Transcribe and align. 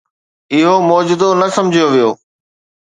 اهو 0.53 0.75
معجزو 0.87 1.29
نه 1.41 1.47
سمجهيو 1.55 1.87
ويو. 1.93 2.09